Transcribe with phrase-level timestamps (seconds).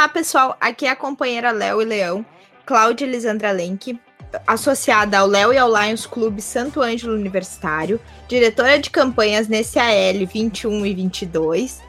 [0.00, 0.56] Olá, pessoal.
[0.58, 2.24] Aqui é a companheira Léo e Leão,
[2.64, 4.00] Cláudia Elisandra Lenk,
[4.46, 10.26] associada ao Léo e ao Lions Clube Santo Ângelo Universitário, diretora de campanhas nesse AL
[10.26, 11.82] 21 e 22.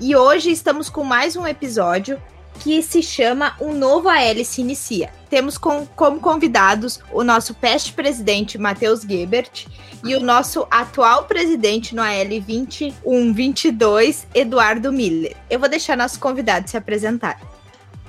[0.00, 2.20] E hoje estamos com mais um episódio
[2.58, 5.12] que se chama Um Novo AL se Inicia.
[5.30, 9.68] Temos com, como convidados o nosso peste presidente Matheus Gebert
[10.04, 15.36] e o nosso atual presidente no AL 21-22, Eduardo Miller.
[15.48, 17.51] Eu vou deixar nosso convidado se apresentar.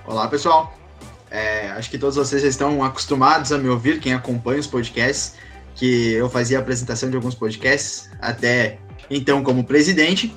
[0.05, 0.77] Olá, pessoal.
[1.31, 5.35] É, acho que todos vocês já estão acostumados a me ouvir, quem acompanha os podcasts,
[5.75, 10.35] que eu fazia a apresentação de alguns podcasts, até então como presidente.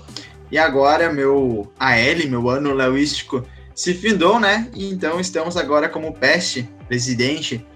[0.53, 4.71] E agora meu AL, meu ano leoístico, se findou, né?
[4.73, 7.67] Então estamos agora como peste, presidente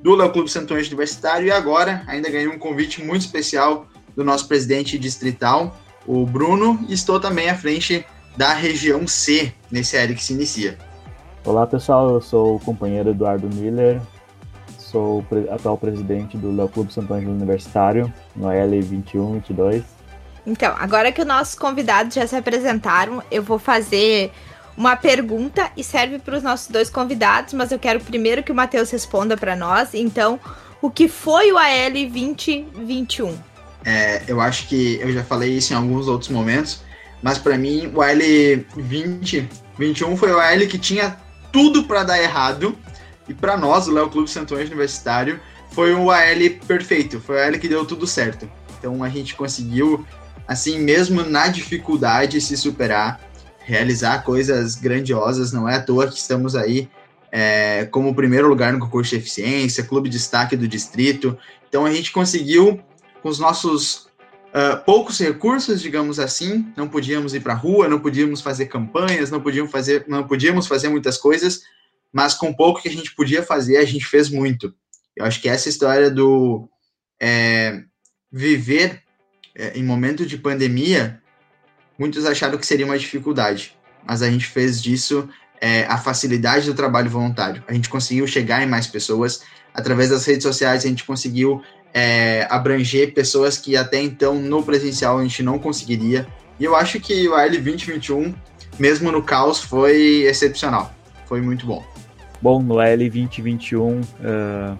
[0.00, 4.22] do Léo Clube Santo Anjo Universitário e agora ainda ganhei um convite muito especial do
[4.22, 10.14] nosso presidente distrital, o Bruno, e estou também à frente da região C nesse área
[10.14, 10.78] que se inicia.
[11.42, 13.98] Olá pessoal, eu sou o companheiro Eduardo Miller,
[14.78, 19.82] sou o atual presidente do Léo Clube Santo Ângelo Universitário, no L 21-22.
[20.46, 24.30] Então, agora que os nossos convidados já se apresentaram, eu vou fazer
[24.76, 28.54] uma pergunta e serve para os nossos dois convidados, mas eu quero primeiro que o
[28.54, 29.94] Matheus responda para nós.
[29.94, 30.38] Então,
[30.82, 33.34] o que foi o AL 2021?
[33.86, 36.82] É, eu acho que eu já falei isso em alguns outros momentos,
[37.22, 38.18] mas para mim o AL
[38.74, 41.16] 2021 foi o AL que tinha
[41.52, 42.76] tudo para dar errado.
[43.28, 47.44] E para nós, o Léo Clube Santo Anjo Universitário, foi o AL perfeito, foi o
[47.44, 48.50] AL que deu tudo certo.
[48.78, 50.04] Então a gente conseguiu,
[50.48, 53.20] assim, mesmo na dificuldade, se superar
[53.70, 55.52] realizar coisas grandiosas.
[55.52, 56.88] Não é à toa que estamos aí
[57.30, 61.38] é, como primeiro lugar no concurso de eficiência, clube de destaque do distrito.
[61.68, 62.80] Então a gente conseguiu,
[63.22, 64.08] com os nossos
[64.50, 69.30] uh, poucos recursos, digamos assim, não podíamos ir para a rua, não podíamos fazer campanhas,
[69.30, 71.62] não podíamos fazer, não podíamos fazer muitas coisas,
[72.12, 74.74] mas com pouco que a gente podia fazer, a gente fez muito.
[75.16, 76.68] Eu acho que essa história do
[77.20, 77.82] é,
[78.30, 79.02] viver
[79.54, 81.20] é, em momento de pandemia
[81.98, 85.28] muitos acharam que seria uma dificuldade, mas a gente fez disso
[85.60, 87.62] é, a facilidade do trabalho voluntário.
[87.68, 89.42] A gente conseguiu chegar em mais pessoas,
[89.74, 91.62] através das redes sociais a gente conseguiu
[91.92, 96.26] é, abranger pessoas que até então no presencial a gente não conseguiria.
[96.58, 98.34] E eu acho que o AL 2021,
[98.78, 100.92] mesmo no caos, foi excepcional.
[101.26, 101.84] Foi muito bom.
[102.40, 104.78] Bom, no AL 2021 uh,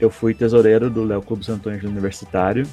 [0.00, 2.66] eu fui tesoureiro do Léo Clube Santo Ângelo Universitário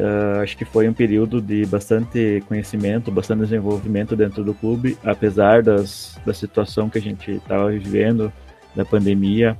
[0.00, 5.62] Uh, acho que foi um período de bastante conhecimento, bastante desenvolvimento dentro do clube, apesar
[5.62, 8.32] das, da situação que a gente estava vivendo,
[8.74, 9.58] da pandemia.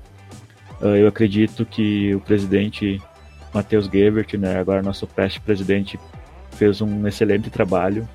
[0.80, 3.00] Uh, eu acredito que o presidente
[3.52, 5.06] Matheus Gebert, né, agora nosso
[5.44, 5.98] presidente,
[6.52, 8.08] fez um excelente trabalho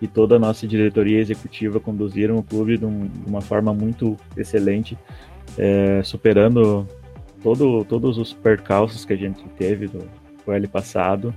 [0.00, 4.16] e toda a nossa diretoria executiva conduziram o clube de, um, de uma forma muito
[4.36, 4.96] excelente,
[5.56, 6.86] é, superando
[7.42, 10.08] todo, todos os percalços que a gente teve do,
[10.46, 11.34] o L passado.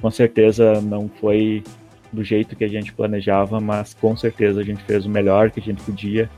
[0.00, 1.62] Com certeza não foi
[2.12, 5.60] do jeito que a gente planejava, mas com certeza a gente fez o melhor que
[5.60, 6.28] a gente podia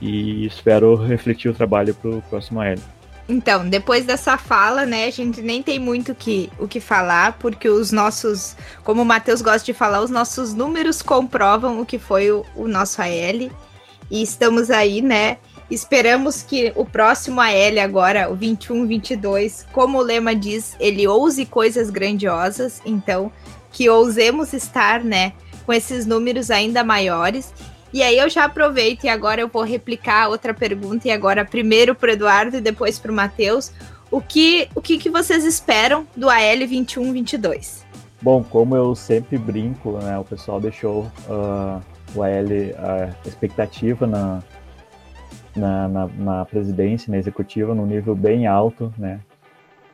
[0.00, 2.80] e espero refletir o trabalho para o próximo L.
[3.28, 7.68] Então, depois dessa fala, né, a gente nem tem muito que, o que falar, porque
[7.68, 12.30] os nossos, como o Matheus gosta de falar, os nossos números comprovam o que foi
[12.30, 13.50] o, o nosso AL.
[14.10, 15.38] E estamos aí, né,
[15.72, 21.88] Esperamos que o próximo AL agora, o 21-22, como o lema diz, ele ouse coisas
[21.88, 23.32] grandiosas, então
[23.70, 25.32] que ousemos estar, né,
[25.64, 27.54] com esses números ainda maiores.
[27.92, 31.94] E aí eu já aproveito e agora eu vou replicar outra pergunta e agora primeiro
[31.94, 33.70] para Eduardo e depois para o Matheus.
[34.10, 37.82] O que, o que, que vocês esperam do AL 21-22?
[38.20, 41.82] Bom, como eu sempre brinco, né, o pessoal deixou uh,
[42.14, 42.30] o AL,
[42.78, 44.42] a expectativa na,
[45.56, 49.20] na, na, na, presidência, na executiva, num nível bem alto, né?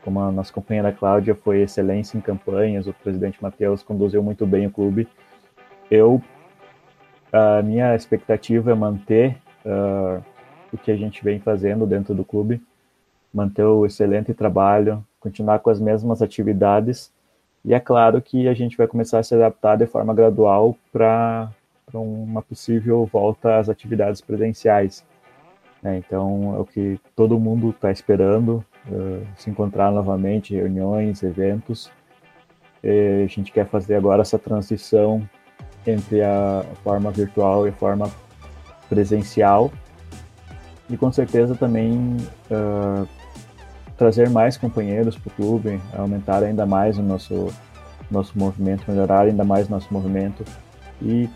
[0.03, 4.67] Como a nossa companheira Cláudia foi excelência em campanhas, o presidente Matheus conduziu muito bem
[4.67, 5.09] o clube.
[5.91, 6.23] Eu,
[7.33, 10.23] a minha expectativa é manter uh,
[10.73, 12.61] o que a gente vem fazendo dentro do clube,
[13.33, 17.13] manter o excelente trabalho, continuar com as mesmas atividades,
[17.65, 21.51] e é claro que a gente vai começar a se adaptar de forma gradual para
[21.93, 25.05] uma possível volta às atividades presenciais
[25.85, 31.91] é, então, é o que todo mundo está esperando, uh, se encontrar novamente, reuniões, eventos.
[32.83, 35.29] E a gente quer fazer agora essa transição
[35.91, 38.11] entre a forma virtual e a forma
[38.89, 39.71] presencial.
[40.89, 42.17] E com certeza também
[42.51, 43.07] uh,
[43.97, 47.49] trazer mais companheiros para o clube, aumentar ainda mais o nosso,
[48.11, 50.45] nosso movimento, melhorar ainda mais nosso movimento
[51.03, 51.29] e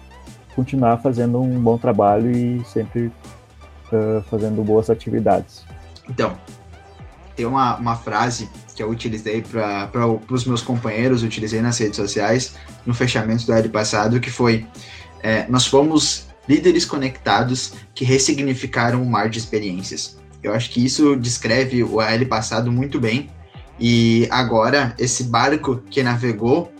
[0.54, 3.12] continuar fazendo um bom trabalho e sempre
[3.92, 5.64] uh, fazendo boas atividades.
[6.08, 6.34] Então,
[7.34, 12.54] tem uma, uma frase que eu utilizei para os meus companheiros, utilizei nas redes sociais
[12.86, 14.66] no fechamento do ano passado, que foi:
[15.22, 20.18] é, nós fomos líderes conectados que ressignificaram o mar de experiências.
[20.42, 23.30] Eu acho que isso descreve o AL passado muito bem.
[23.78, 26.72] E agora, esse barco que navegou,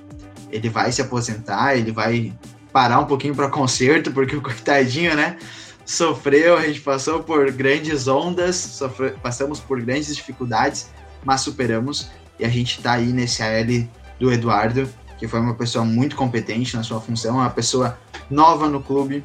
[0.50, 2.32] ele vai se aposentar, ele vai
[2.72, 5.36] parar um pouquinho para conserto, porque o coitadinho, né?
[5.84, 10.90] Sofreu, a gente passou por grandes ondas, sofre, passamos por grandes dificuldades,
[11.24, 12.10] mas superamos.
[12.38, 13.88] E a gente está aí nesse AL
[14.18, 14.88] do Eduardo,
[15.18, 17.98] que foi uma pessoa muito competente na sua função, uma pessoa
[18.30, 19.22] nova no clube,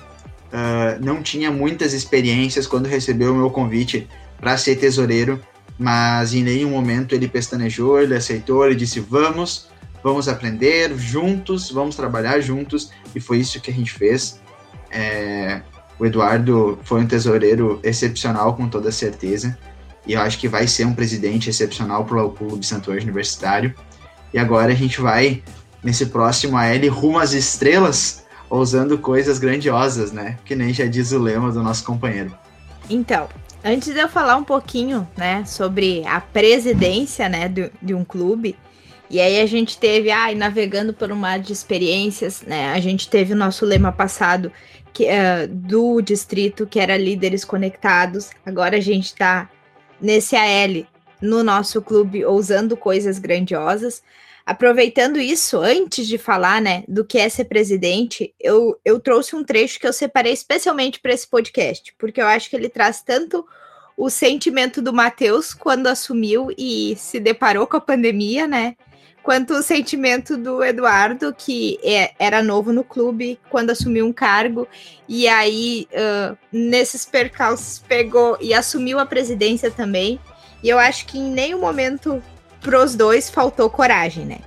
[0.47, 4.07] uh, não tinha muitas experiências quando recebeu o meu convite
[4.39, 5.41] para ser tesoureiro,
[5.77, 9.69] mas em nenhum momento ele pestanejou, ele aceitou, ele disse: vamos,
[10.03, 14.39] vamos aprender juntos, vamos trabalhar juntos, e foi isso que a gente fez.
[14.89, 15.61] É,
[15.99, 19.57] o Eduardo foi um tesoureiro excepcional, com toda certeza,
[20.05, 23.73] e eu acho que vai ser um presidente excepcional para o Clube Santo Universitário.
[24.33, 25.43] E agora a gente vai,
[25.83, 30.37] nesse próximo AL, rumo às estrelas, ousando coisas grandiosas, né?
[30.45, 32.33] Que nem já diz o lema do nosso companheiro.
[32.89, 33.27] Então,
[33.63, 38.55] antes de eu falar um pouquinho, né, sobre a presidência, né, de, de um clube,
[39.09, 43.09] e aí a gente teve, ai, navegando por um mar de experiências, né, a gente
[43.09, 44.51] teve o nosso lema passado
[44.93, 49.49] que, uh, do distrito, que era líderes conectados, agora a gente tá
[50.01, 50.85] nesse AL,
[51.21, 54.01] no nosso clube, ousando coisas grandiosas,
[54.47, 59.43] Aproveitando isso, antes de falar, né, do que é ser presidente, eu, eu trouxe um
[59.43, 63.45] trecho que eu separei especialmente para esse podcast, porque eu acho que ele traz tanto
[63.97, 68.77] o sentimento do Matheus quando assumiu e se deparou com a pandemia, né?
[69.27, 74.65] Quanto o sentimento do Eduardo, que é, era novo no clube, quando assumiu um cargo,
[75.05, 80.17] e aí, uh, nesses percalços, pegou e assumiu a presidência também.
[80.63, 82.23] E eu acho que em nenhum momento
[82.61, 84.37] pros dois faltou coragem, né?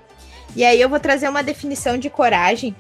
[0.56, 2.74] E aí eu vou trazer uma definição de coragem,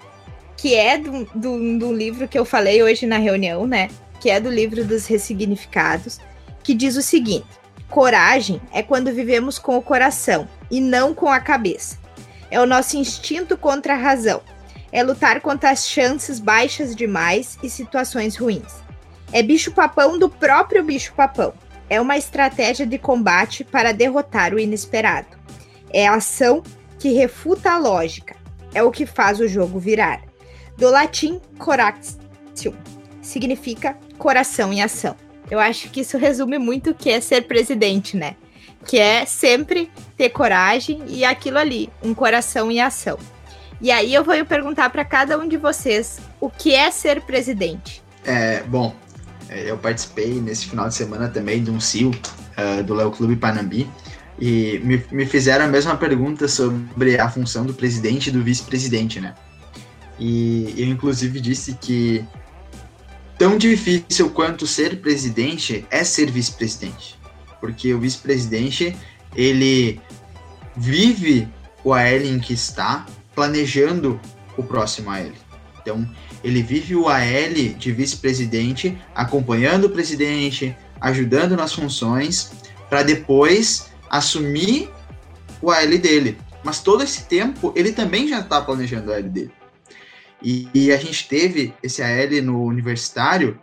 [0.56, 3.90] que é do, do, do livro que eu falei hoje na reunião, né?
[4.22, 6.18] Que é do livro dos ressignificados,
[6.62, 7.59] que diz o seguinte:
[7.90, 11.98] coragem é quando vivemos com o coração e não com a cabeça.
[12.50, 14.40] É o nosso instinto contra a razão.
[14.90, 18.82] É lutar contra as chances baixas demais e situações ruins.
[19.32, 21.52] É bicho-papão do próprio bicho-papão
[21.90, 25.36] é uma estratégia de combate para derrotar o inesperado.
[25.92, 26.62] É a ação
[27.00, 28.36] que refuta a lógica.
[28.72, 30.22] É o que faz o jogo virar.
[30.78, 32.72] Do latim coratio,
[33.20, 35.16] significa coração em ação.
[35.50, 38.36] Eu acho que isso resume muito o que é ser presidente, né?
[38.86, 43.18] Que é sempre ter coragem e aquilo ali, um coração em ação.
[43.80, 48.02] E aí eu vou perguntar para cada um de vocês o que é ser presidente.
[48.24, 48.94] É, bom,
[49.48, 53.36] é, eu participei nesse final de semana também de um CIO uh, do Léo Clube
[53.36, 53.88] Panambi
[54.38, 59.20] e me, me fizeram a mesma pergunta sobre a função do presidente e do vice-presidente,
[59.20, 59.34] né?
[60.18, 62.24] E eu, inclusive, disse que
[63.40, 67.18] tão difícil quanto ser presidente é ser vice-presidente.
[67.58, 68.94] Porque o vice-presidente,
[69.34, 69.98] ele
[70.76, 71.48] vive
[71.82, 74.20] o AL em que está, planejando
[74.58, 75.32] o próximo AL.
[75.80, 76.06] Então,
[76.44, 82.52] ele vive o AL de vice-presidente, acompanhando o presidente, ajudando nas funções,
[82.90, 84.90] para depois assumir
[85.62, 86.36] o AL dele.
[86.62, 89.59] Mas todo esse tempo, ele também já está planejando o AL dele.
[90.42, 93.60] E, e, a gente teve esse AL no universitário,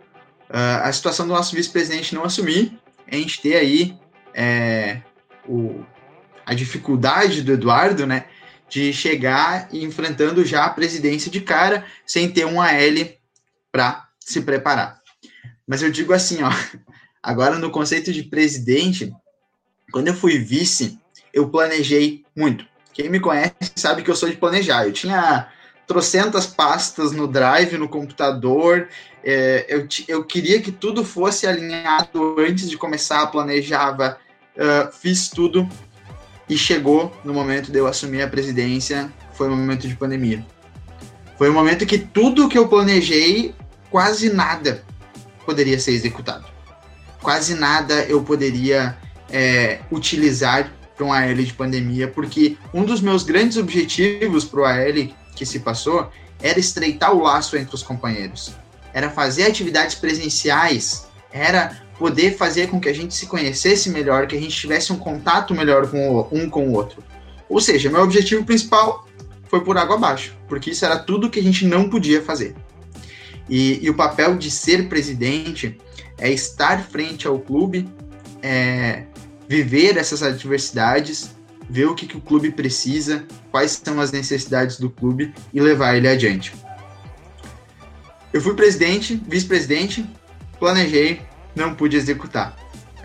[0.48, 2.78] uh, a situação do nosso vice-presidente não assumir,
[3.10, 3.98] a gente ter aí
[4.32, 5.00] é,
[5.48, 5.84] o,
[6.46, 8.26] a dificuldade do Eduardo, né,
[8.68, 13.18] de chegar enfrentando já a presidência de cara, sem ter um AL
[13.72, 15.00] para se preparar.
[15.66, 16.50] Mas eu digo assim, ó,
[17.22, 19.12] agora no conceito de presidente,
[19.90, 20.98] quando eu fui vice,
[21.32, 22.66] eu planejei muito.
[22.92, 24.84] Quem me conhece sabe que eu sou de planejar.
[24.84, 25.48] Eu tinha
[25.88, 28.88] trocentas pastas no drive, no computador.
[29.24, 34.18] É, eu, eu queria que tudo fosse alinhado antes de começar, planejava,
[34.54, 35.66] uh, fiz tudo
[36.48, 40.46] e chegou no momento de eu assumir a presidência, foi um momento de pandemia.
[41.36, 43.54] Foi um momento que tudo que eu planejei,
[43.90, 44.84] quase nada
[45.44, 46.46] poderia ser executado.
[47.22, 48.96] Quase nada eu poderia
[49.30, 54.64] é, utilizar para um AL de pandemia, porque um dos meus grandes objetivos para o
[54.64, 56.10] AL que se passou
[56.42, 58.52] era estreitar o laço entre os companheiros,
[58.92, 64.36] era fazer atividades presenciais, era poder fazer com que a gente se conhecesse melhor, que
[64.36, 67.02] a gente tivesse um contato melhor com o, um com o outro.
[67.48, 69.06] Ou seja, meu objetivo principal
[69.48, 72.54] foi por água abaixo, porque isso era tudo que a gente não podia fazer.
[73.48, 75.78] E, e, o papel de ser presidente
[76.18, 77.88] é estar frente ao clube,
[78.42, 79.04] é,
[79.48, 81.30] viver essas adversidades,
[81.68, 85.96] ver o que, que o clube precisa, quais são as necessidades do clube e levar
[85.96, 86.54] ele adiante.
[88.32, 90.08] Eu fui presidente, vice-presidente,
[90.58, 91.20] planejei,
[91.54, 92.56] não pude executar.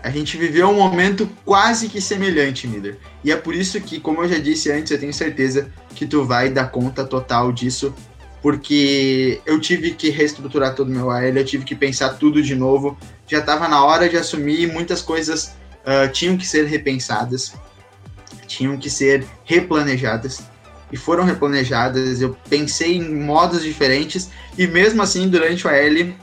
[0.02, 2.98] A gente viveu um momento quase que semelhante, Miller.
[3.22, 6.24] E é por isso que, como eu já disse antes, eu tenho certeza que tu
[6.24, 7.94] vai dar conta total disso,
[8.42, 12.54] porque eu tive que reestruturar todo o meu AL, eu tive que pensar tudo de
[12.54, 12.98] novo.
[13.26, 17.54] Já estava na hora de assumir, muitas coisas uh, tinham que ser repensadas,
[18.54, 20.42] tinham que ser replanejadas
[20.92, 22.20] e foram replanejadas.
[22.20, 26.14] Eu pensei em modos diferentes e mesmo assim durante o AL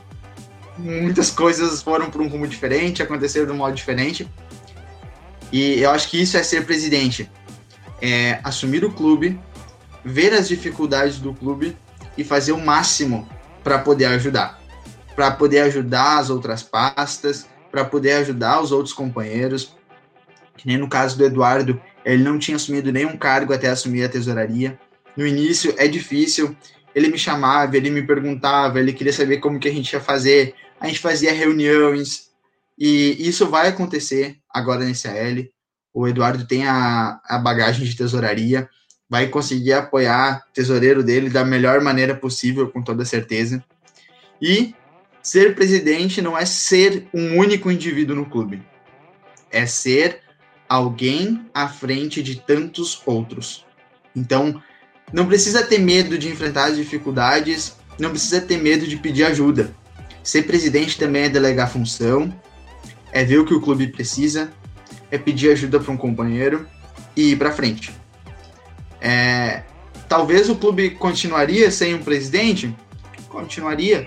[0.78, 4.28] muitas coisas foram para um rumo diferente, aconteceram de um modo diferente.
[5.52, 7.30] E eu acho que isso é ser presidente,
[8.00, 9.38] é assumir o clube,
[10.02, 11.76] ver as dificuldades do clube
[12.16, 13.28] e fazer o máximo
[13.62, 14.58] para poder ajudar,
[15.14, 19.76] para poder ajudar as outras pastas, para poder ajudar os outros companheiros.
[20.56, 24.08] Que nem no caso do Eduardo, ele não tinha assumido nenhum cargo até assumir a
[24.08, 24.78] tesouraria.
[25.16, 26.56] No início é difícil,
[26.94, 30.54] ele me chamava, ele me perguntava, ele queria saber como que a gente ia fazer.
[30.80, 32.30] A gente fazia reuniões
[32.78, 35.44] e isso vai acontecer agora nesse AL.
[35.94, 38.68] O Eduardo tem a, a bagagem de tesouraria,
[39.08, 43.62] vai conseguir apoiar o tesoureiro dele da melhor maneira possível, com toda certeza.
[44.40, 44.74] E
[45.22, 48.62] ser presidente não é ser um único indivíduo no clube,
[49.50, 50.21] é ser
[50.72, 53.66] alguém à frente de tantos outros.
[54.16, 54.62] Então,
[55.12, 59.70] não precisa ter medo de enfrentar as dificuldades, não precisa ter medo de pedir ajuda.
[60.22, 62.34] Ser presidente também é delegar função,
[63.12, 64.50] é ver o que o clube precisa,
[65.10, 66.66] é pedir ajuda para um companheiro
[67.14, 67.92] e ir para frente.
[68.98, 69.64] É,
[70.08, 72.74] talvez o clube continuaria sem um presidente,
[73.28, 74.06] continuaria,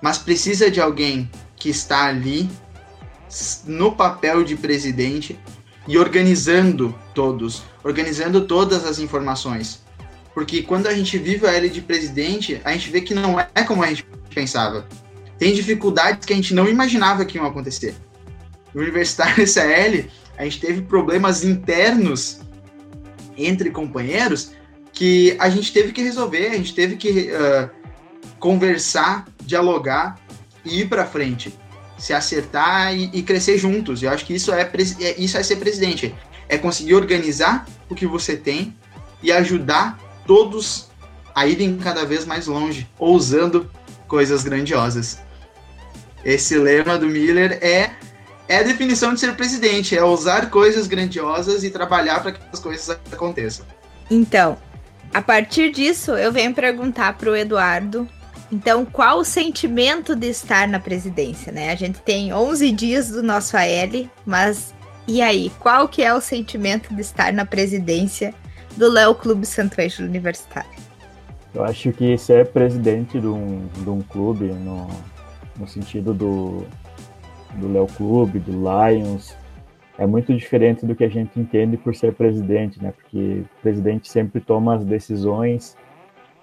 [0.00, 2.48] mas precisa de alguém que está ali
[3.66, 5.36] no papel de presidente
[5.86, 9.82] e organizando todos, organizando todas as informações.
[10.34, 13.62] Porque quando a gente vive a L de presidente, a gente vê que não é
[13.64, 14.86] como a gente pensava.
[15.38, 17.94] Tem dificuldades que a gente não imaginava que iam acontecer.
[18.74, 22.40] No Universitário SL, a gente teve problemas internos
[23.36, 24.52] entre companheiros
[24.92, 27.70] que a gente teve que resolver, a gente teve que uh,
[28.38, 30.18] conversar, dialogar
[30.64, 31.58] e ir para frente,
[32.00, 34.02] se acertar e, e, crescer juntos.
[34.02, 36.14] Eu acho que isso é, é, isso é ser presidente,
[36.48, 38.74] é conseguir organizar o que você tem
[39.22, 40.88] e ajudar todos
[41.34, 43.70] a irem cada vez mais longe, ousando
[44.08, 45.20] coisas grandiosas.
[46.24, 47.90] Esse lema do Miller é
[48.48, 52.58] é a definição de ser presidente, é usar coisas grandiosas e trabalhar para que as
[52.58, 53.64] coisas aconteçam.
[54.10, 54.58] Então,
[55.14, 58.08] a partir disso, eu venho perguntar para o Eduardo.
[58.52, 61.70] Então, qual o sentimento de estar na presidência, né?
[61.70, 64.74] A gente tem 11 dias do nosso AL, mas
[65.06, 68.34] e aí, qual que é o sentimento de estar na presidência
[68.76, 70.70] do Léo Clube Centro-Oeste Universitário?
[71.52, 74.88] Eu acho que ser presidente de um, de um clube, no,
[75.58, 76.64] no sentido do,
[77.56, 79.36] do Léo Clube, do Lions,
[79.98, 82.92] é muito diferente do que a gente entende por ser presidente, né?
[82.92, 85.76] Porque presidente sempre toma as decisões,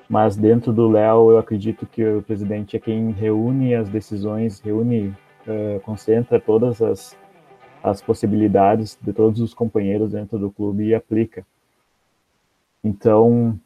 [0.10, 5.10] mas dentro do Léo eu acredito que o presidente é quem reúne as decisões, reúne,
[5.46, 7.18] uh, concentra todas as,
[7.84, 11.46] as possibilidades de todos os companheiros dentro do clube e aplica.
[12.84, 13.60] Então,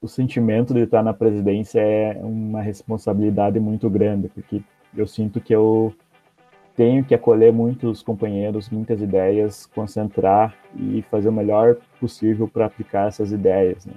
[0.00, 4.62] o sentimento de estar na presidência é uma responsabilidade muito grande, porque
[4.94, 5.94] eu sinto que eu
[6.76, 13.08] tenho que acolher muitos companheiros, muitas ideias, concentrar e fazer o melhor possível para aplicar
[13.08, 13.84] essas ideias.
[13.84, 13.94] Né?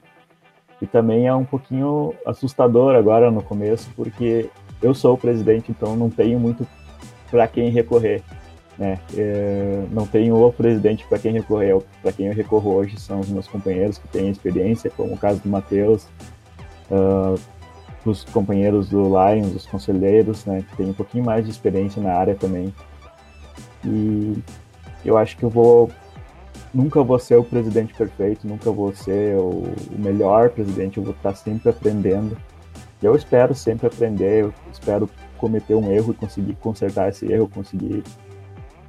[0.84, 4.50] E também é um pouquinho assustador agora no começo, porque
[4.82, 6.68] eu sou o presidente, então não tenho muito
[7.32, 8.22] para quem recorrer.
[8.78, 9.00] Né?
[9.16, 13.30] É, não tenho o presidente para quem recorrer, para quem eu recorro hoje são os
[13.30, 16.04] meus companheiros que têm experiência, como o caso do Matheus,
[16.92, 17.40] uh,
[18.04, 22.12] os companheiros do Lions, os conselheiros, né, que têm um pouquinho mais de experiência na
[22.12, 22.74] área também.
[23.86, 24.38] E
[25.06, 25.90] eu acho que eu vou
[26.74, 29.64] nunca vou ser o presidente perfeito, nunca vou ser o,
[29.98, 32.38] melhor presidente, eu vou estar sempre aprendendo.
[33.02, 38.02] Eu espero sempre aprender, eu espero cometer um erro e conseguir consertar esse erro, conseguir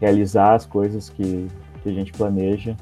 [0.00, 1.48] realizar as coisas que,
[1.82, 2.76] que a gente planeja.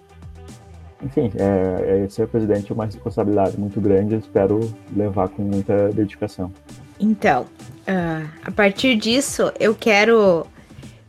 [1.02, 4.60] Enfim, é, é, ser presidente é uma responsabilidade muito grande, eu espero
[4.94, 6.52] levar com muita dedicação.
[7.00, 10.46] Então, uh, a partir disso, eu quero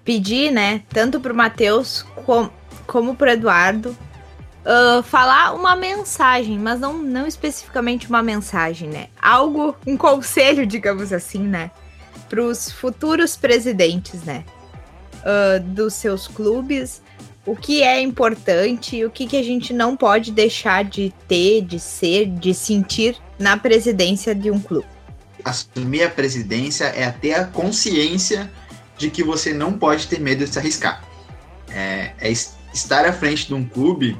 [0.03, 2.49] pedir, né, tanto para o Matheus com,
[2.85, 3.97] como para o Eduardo,
[4.63, 9.07] uh, falar uma mensagem, mas não, não especificamente uma mensagem, né?
[9.21, 11.71] Algo, um conselho, digamos assim, né?
[12.29, 14.43] Para os futuros presidentes, né?
[15.19, 17.01] Uh, dos seus clubes,
[17.45, 21.79] o que é importante, o que, que a gente não pode deixar de ter, de
[21.79, 24.87] ser, de sentir na presidência de um clube.
[25.43, 28.49] Assumir a presidência é ter a consciência
[28.97, 31.03] de que você não pode ter medo de se arriscar.
[31.69, 32.31] É, é
[32.73, 34.17] estar à frente de um clube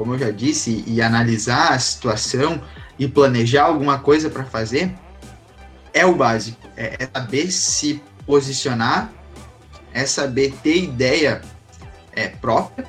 [0.00, 2.62] como eu já disse, e analisar a situação
[2.98, 4.94] e planejar alguma coisa para fazer,
[5.92, 6.58] é o básico.
[6.74, 9.12] É, é, saber se posicionar,
[9.92, 11.42] é saber ter ideia
[12.12, 12.86] é, própria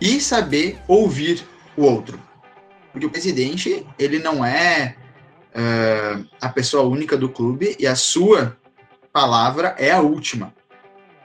[0.00, 1.44] e saber ouvir
[1.76, 2.18] o outro.
[2.90, 4.96] Porque o presidente, ele não é
[5.50, 8.56] uh, a pessoa única do clube e a sua
[9.12, 10.54] palavra é a última.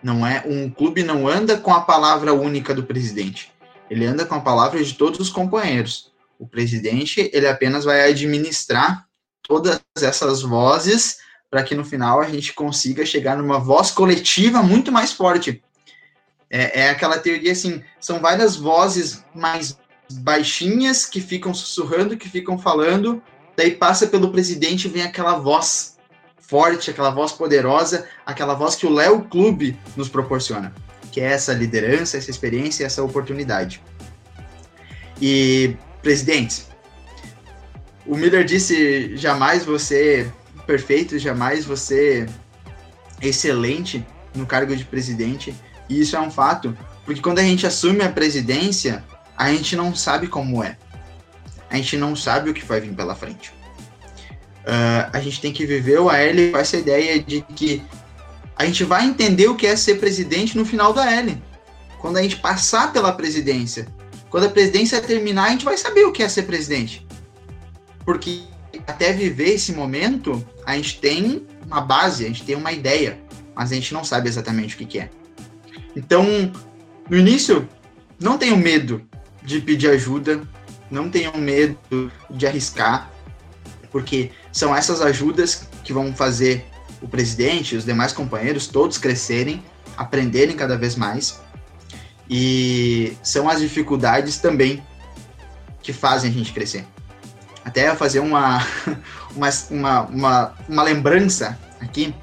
[0.02, 3.52] Não é um clube não anda com a palavra única do presidente.
[3.90, 6.12] Ele anda com a palavra de todos os companheiros.
[6.38, 9.06] O presidente, ele apenas vai administrar
[9.42, 11.18] todas essas vozes
[11.50, 15.62] para que no final a gente consiga chegar numa voz coletiva muito mais forte.
[16.50, 19.78] É, é aquela teoria assim, são várias vozes mais
[20.12, 23.22] baixinhas que ficam sussurrando, que ficam falando,
[23.56, 25.98] daí passa pelo presidente e vem aquela voz
[26.50, 30.74] forte, aquela voz poderosa, aquela voz que o Léo Clube nos proporciona
[31.10, 33.82] que é essa liderança, essa experiência, essa oportunidade.
[35.22, 36.66] E, presidente,
[38.06, 40.32] o Miller disse: jamais você
[40.66, 42.28] perfeito, jamais você
[43.22, 45.54] excelente no cargo de presidente,
[45.90, 49.04] e isso é um fato, porque quando a gente assume a presidência,
[49.36, 50.78] a gente não sabe como é,
[51.70, 53.52] a gente não sabe o que vai vir pela frente.
[54.70, 57.82] Uh, a gente tem que viver o AL com essa ideia de que
[58.56, 61.42] a gente vai entender o que é ser presidente no final da L.
[61.98, 63.88] Quando a gente passar pela presidência.
[64.30, 67.08] Quando a presidência terminar, a gente vai saber o que é ser presidente.
[68.06, 68.44] Porque
[68.86, 73.20] até viver esse momento, a gente tem uma base, a gente tem uma ideia,
[73.56, 75.10] mas a gente não sabe exatamente o que, que é.
[75.96, 76.24] Então,
[77.10, 77.68] no início,
[78.20, 79.02] não tenham medo
[79.42, 80.42] de pedir ajuda,
[80.92, 83.12] não tenham medo de arriscar,
[83.92, 86.66] porque são essas ajudas que vão fazer
[87.02, 89.64] o presidente os demais companheiros todos crescerem,
[89.98, 91.40] aprenderem cada vez mais.
[92.30, 94.84] E são as dificuldades também
[95.82, 96.86] que fazem a gente crescer.
[97.64, 98.66] Até fazer uma,
[99.36, 102.14] uma, uma, uma, uma lembrança aqui,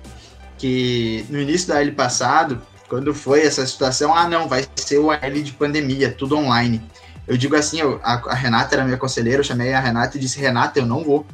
[0.59, 5.12] que no início da L passado, quando foi essa situação, ah não, vai ser o
[5.12, 6.83] L de pandemia, tudo online.
[7.27, 10.21] Eu digo assim, eu, a, a Renata era minha conselheira, eu chamei a Renata e
[10.21, 11.27] disse, Renata, eu não vou.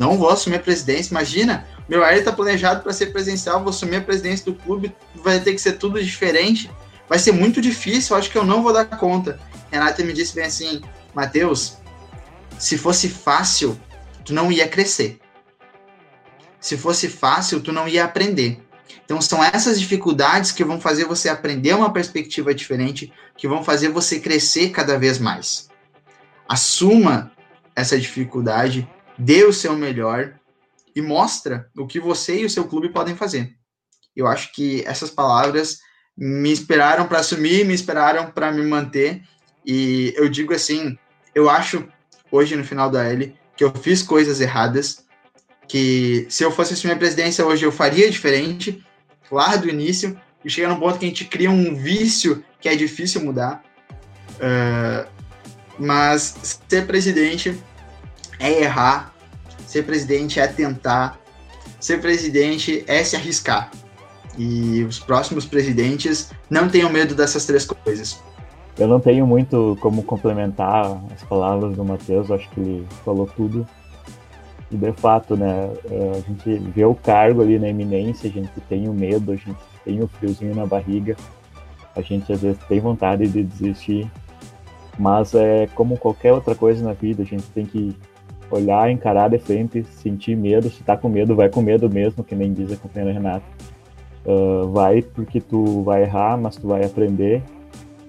[0.00, 3.96] Não vou assumir a presidência, imagina, meu área está planejado para ser presencial, vou assumir
[3.96, 6.70] a presidência do clube, vai ter que ser tudo diferente.
[7.06, 9.38] Vai ser muito difícil, acho que eu não vou dar conta.
[9.70, 10.80] Renata me disse bem assim,
[11.14, 11.76] Matheus,
[12.58, 13.78] se fosse fácil,
[14.24, 15.20] tu não ia crescer.
[16.58, 18.58] Se fosse fácil, tu não ia aprender.
[19.04, 23.90] Então são essas dificuldades que vão fazer você aprender uma perspectiva diferente, que vão fazer
[23.90, 25.68] você crescer cada vez mais.
[26.48, 27.30] Assuma
[27.76, 28.88] essa dificuldade,
[29.20, 30.34] dê o seu melhor
[30.96, 33.54] e mostra o que você e o seu clube podem fazer.
[34.16, 35.78] Eu acho que essas palavras
[36.16, 39.22] me inspiraram para assumir, me inspiraram para me manter.
[39.64, 40.98] E eu digo assim,
[41.34, 41.86] eu acho
[42.30, 45.04] hoje no final da L que eu fiz coisas erradas,
[45.68, 48.82] que se eu fosse assumir a presidência hoje eu faria diferente,
[49.30, 52.74] lá do início, e chega num ponto que a gente cria um vício que é
[52.74, 53.62] difícil mudar.
[54.36, 55.06] Uh,
[55.78, 57.62] mas ser presidente
[58.40, 59.10] é errar,
[59.70, 61.16] Ser presidente é tentar.
[61.78, 63.70] Ser presidente é se arriscar.
[64.36, 68.20] E os próximos presidentes não tenham medo dessas três coisas.
[68.76, 73.64] Eu não tenho muito como complementar as palavras do Matheus, acho que ele falou tudo.
[74.72, 78.60] E de fato, né, é, a gente vê o cargo ali na eminência, a gente
[78.68, 81.16] tem o medo, a gente tem o friozinho na barriga,
[81.94, 84.10] a gente às vezes tem vontade de desistir,
[84.98, 87.96] mas é como qualquer outra coisa na vida, a gente tem que
[88.50, 90.70] olhar, encarar de frente, sentir medo.
[90.70, 93.44] Se tá com medo, vai com medo mesmo, que nem diz a companheira Renata.
[94.24, 97.42] Uh, vai porque tu vai errar, mas tu vai aprender.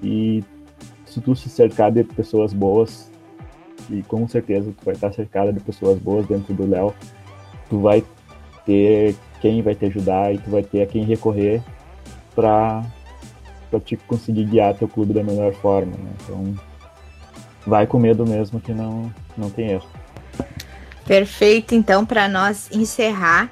[0.04, 0.44] E
[1.06, 3.10] se tu se cercar de pessoas boas,
[3.90, 6.94] e com certeza tu vai estar cercada de pessoas boas dentro do Léo,
[7.70, 8.04] tu vai
[8.66, 11.62] ter quem vai te ajudar e tu vai ter a quem recorrer
[12.36, 12.84] para
[13.70, 15.94] para te conseguir guiar teu clube da melhor forma.
[15.94, 16.12] Né?
[16.22, 16.54] Então,
[17.66, 19.88] vai com medo mesmo que não, não tem erro.
[21.12, 23.52] Perfeito, então, para nós encerrar,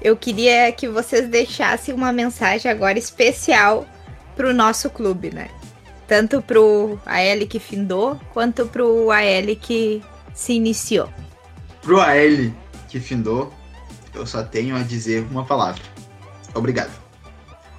[0.00, 3.86] eu queria que vocês deixassem uma mensagem agora especial
[4.34, 5.50] para o nosso clube, né?
[6.08, 11.12] Tanto pro AL que findou, quanto pro AL que se iniciou.
[11.82, 12.50] Pro AL
[12.88, 13.52] que findou,
[14.14, 15.82] eu só tenho a dizer uma palavra.
[16.54, 16.92] Obrigado.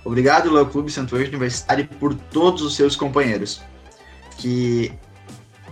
[0.05, 3.63] Obrigado, Léo Clube Santuário Universitário, por todos os seus companheiros
[4.37, 4.93] que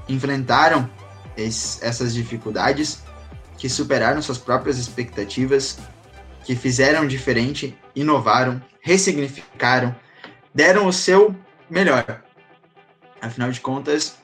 [0.10, 0.90] enfrentaram
[1.38, 3.05] essas dificuldades,
[3.66, 5.80] que superaram suas próprias expectativas,
[6.44, 9.96] que fizeram diferente, inovaram, ressignificaram,
[10.54, 11.36] deram o seu
[11.68, 12.22] melhor.
[13.20, 14.18] Afinal de contas,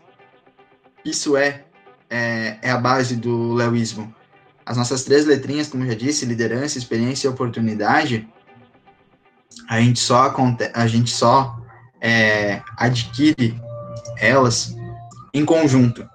[1.04, 1.64] isso é,
[2.08, 4.14] é, é a base do leoísmo.
[4.64, 8.30] As nossas três letrinhas, como já disse, liderança, experiência e oportunidade,
[9.68, 10.32] a gente só,
[10.72, 11.60] a gente só
[12.00, 13.60] é, adquire
[14.20, 14.76] elas
[15.34, 16.08] em conjunto,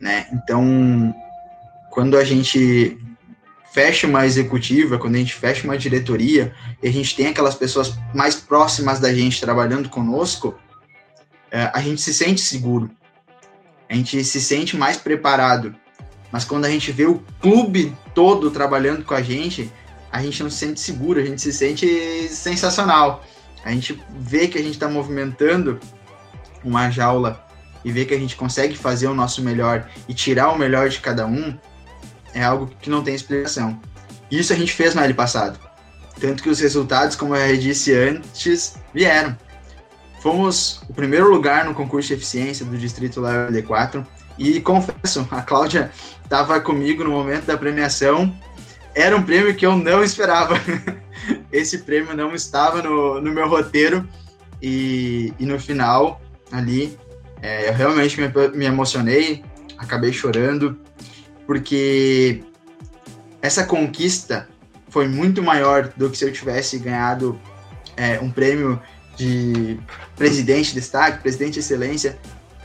[0.00, 0.26] né?
[0.32, 1.14] Então,
[1.98, 2.96] quando a gente
[3.72, 7.98] fecha uma executiva, quando a gente fecha uma diretoria e a gente tem aquelas pessoas
[8.14, 10.56] mais próximas da gente trabalhando conosco,
[11.50, 12.88] é, a gente se sente seguro,
[13.90, 15.74] a gente se sente mais preparado.
[16.30, 19.68] Mas quando a gente vê o clube todo trabalhando com a gente,
[20.12, 23.24] a gente não se sente seguro, a gente se sente sensacional.
[23.64, 25.80] A gente vê que a gente está movimentando
[26.62, 27.44] uma jaula
[27.84, 31.00] e ver que a gente consegue fazer o nosso melhor e tirar o melhor de
[31.00, 31.58] cada um,
[32.34, 33.80] é algo que não tem explicação.
[34.30, 35.58] Isso a gente fez no ano passado.
[36.20, 39.36] Tanto que os resultados, como eu já disse antes, vieram.
[40.20, 44.04] Fomos o primeiro lugar no concurso de eficiência do Distrito Léo D4.
[44.36, 45.90] E confesso, a Cláudia
[46.22, 48.34] estava comigo no momento da premiação.
[48.94, 50.54] Era um prêmio que eu não esperava.
[51.52, 54.06] Esse prêmio não estava no, no meu roteiro.
[54.60, 56.98] E, e no final, ali,
[57.40, 59.44] é, eu realmente me, me emocionei,
[59.76, 60.76] acabei chorando,
[61.48, 62.42] porque
[63.40, 64.46] essa conquista
[64.90, 67.40] foi muito maior do que se eu tivesse ganhado
[67.96, 68.78] é, um prêmio
[69.16, 69.80] de
[70.14, 72.18] presidente de destaque, presidente de excelência,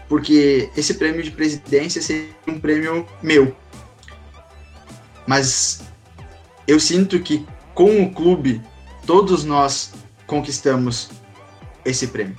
[0.09, 3.55] porque esse prêmio de presidência seria um prêmio meu.
[5.25, 5.83] Mas
[6.67, 8.61] eu sinto que com o clube
[9.07, 9.93] todos nós
[10.27, 11.09] conquistamos
[11.85, 12.35] esse prêmio.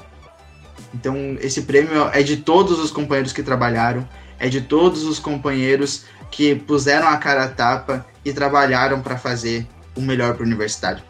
[0.92, 4.07] Então, esse prêmio é de todos os companheiros que trabalharam,
[4.44, 9.66] é de todos os companheiros que puseram a cara a tapa e trabalharam para fazer
[9.96, 11.02] o melhor para o universitário.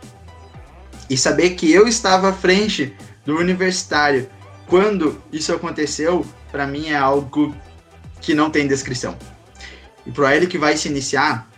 [1.11, 4.29] E saber que eu estava à frente do universitário
[4.69, 7.53] quando isso aconteceu, para mim é algo
[8.21, 9.19] que não tem descrição.
[10.07, 11.51] E para ele que vai se iniciar,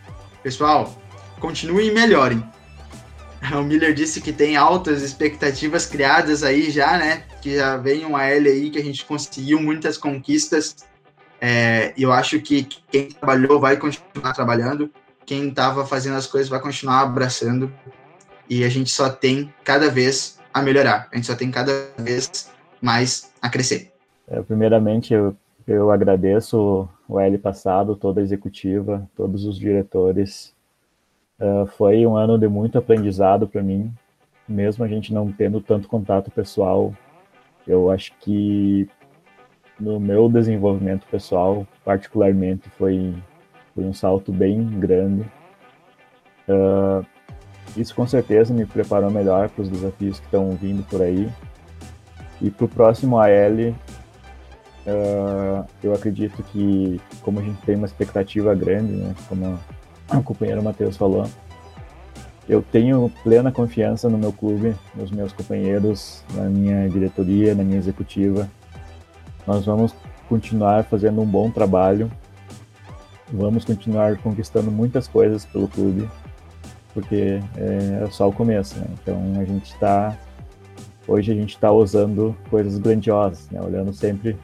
[0.42, 0.98] pessoal,
[1.38, 2.42] continuem e melhorem.
[3.52, 7.24] O Miller disse que tem altas expectativas criadas aí já, né?
[7.42, 10.74] Que já vem uma L aí que a gente conseguiu muitas conquistas.
[11.40, 14.90] É, eu acho que quem trabalhou vai continuar trabalhando,
[15.24, 17.72] quem estava fazendo as coisas vai continuar abraçando.
[18.48, 22.50] E a gente só tem cada vez a melhorar, a gente só tem cada vez
[22.80, 23.92] mais a crescer.
[24.28, 30.54] É, primeiramente, eu, eu agradeço o L passado, toda a executiva, todos os diretores
[31.38, 33.92] Uh, foi um ano de muito aprendizado para mim,
[34.48, 36.94] mesmo a gente não tendo tanto contato pessoal.
[37.66, 38.88] Eu acho que
[39.78, 43.14] no meu desenvolvimento pessoal, particularmente, foi,
[43.74, 45.22] foi um salto bem grande.
[46.48, 47.04] Uh,
[47.76, 51.28] isso com certeza me preparou melhor para os desafios que estão vindo por aí.
[52.40, 53.74] E para o próximo AL, uh,
[54.86, 59.58] ah, eu acredito que, como a gente tem uma expectativa grande, né, como
[60.12, 61.26] o companheiro Matheus falou,
[62.48, 67.78] eu tenho plena confiança no meu clube, nos meus companheiros, na minha diretoria, na minha
[67.78, 68.48] executiva.
[69.46, 69.94] Nós vamos
[70.28, 72.10] continuar fazendo um bom trabalho,
[73.32, 76.08] vamos continuar conquistando muitas coisas pelo clube,
[76.92, 78.78] porque é, é só o começo.
[78.78, 78.86] Né?
[79.00, 80.16] Então a gente está
[81.06, 83.60] hoje a gente está usando coisas grandiosas, né?
[83.60, 84.36] olhando sempre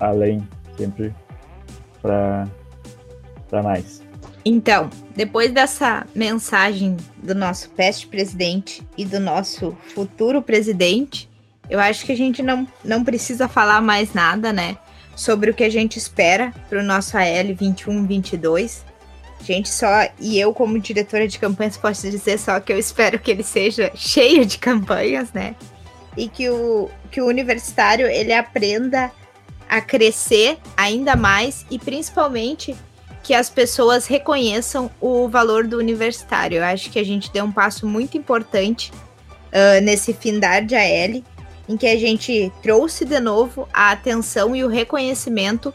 [0.00, 1.14] além, sempre
[2.00, 4.02] para mais.
[4.44, 11.28] Então, depois dessa mensagem do nosso peste presidente e do nosso futuro presidente,
[11.68, 14.76] eu acho que a gente não, não precisa falar mais nada, né?
[15.14, 18.82] Sobre o que a gente espera para o nosso AL 21-22.
[19.42, 20.08] Gente, só.
[20.18, 23.90] E eu, como diretora de campanhas, posso dizer só que eu espero que ele seja
[23.94, 25.54] cheio de campanhas, né?
[26.16, 29.10] E que o, que o universitário ele aprenda
[29.68, 32.74] a crescer ainda mais e principalmente
[33.22, 36.58] que as pessoas reconheçam o valor do universitário.
[36.58, 41.22] Eu acho que a gente deu um passo muito importante uh, nesse findar de AL,
[41.68, 45.72] em que a gente trouxe de novo a atenção e o reconhecimento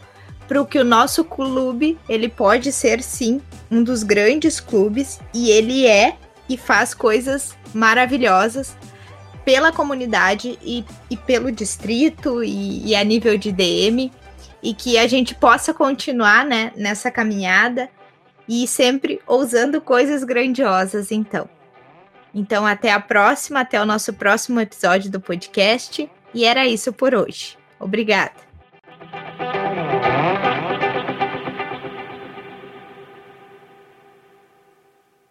[0.47, 5.49] para o que o nosso clube ele pode ser sim um dos grandes clubes e
[5.49, 6.17] ele é
[6.49, 8.75] e faz coisas maravilhosas
[9.45, 14.11] pela comunidade e, e pelo distrito e, e, a nível de DM
[14.61, 17.89] e que a gente possa continuar né, nessa caminhada
[18.47, 21.49] e sempre ousando coisas grandiosas, então.
[22.33, 26.09] Então, até a próxima, até o nosso próximo episódio do podcast.
[26.33, 27.57] E era isso por hoje.
[27.79, 28.50] Obrigada.